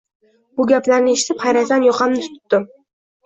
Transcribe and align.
Bu 0.59 0.65
gaplarni 0.69 1.13
eshitib 1.17 1.43
xayratdan 1.43 1.85
yoqamni 1.89 2.23
tutdim. 2.25 2.65